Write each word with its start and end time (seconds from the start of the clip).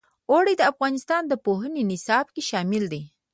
اوړي 0.31 0.53
د 0.57 0.61
افغانستان 0.71 1.21
د 1.27 1.33
پوهنې 1.45 1.83
نصاب 1.91 2.25
کې 2.33 2.41
شامل 2.49 2.83
دي. 2.93 3.03